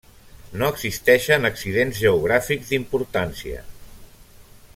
No 0.61 0.69
existeixen 0.75 1.49
accidents 1.49 2.01
geogràfics 2.07 2.73
d'importància. 2.73 3.63